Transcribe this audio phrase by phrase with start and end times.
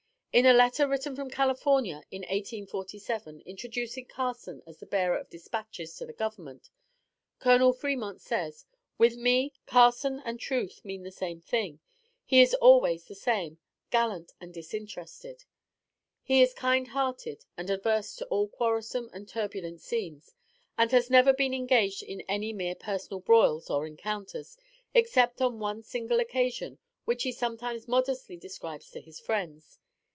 [0.33, 5.93] In a letter written from California, in 1847, introducing Carson as the bearer of dispatches
[5.97, 6.69] to the government,
[7.39, 7.73] Col.
[7.73, 8.65] Fremont says:
[8.97, 11.81] 'with me, Carson and truth mean the same thing.
[12.23, 13.57] He is always the same
[13.89, 15.43] gallant and disinterested.'
[16.23, 20.33] He is kind hearted, and averse to all quarrelsome and turbulent scenes,
[20.77, 24.57] and has never been engaged in any mere personal broils or encounters,
[24.93, 29.77] except on one single occasion, which he sometimes modestly describes to his friends.